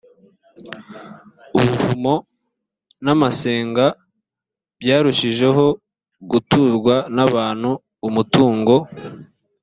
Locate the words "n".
3.03-3.07, 7.15-7.17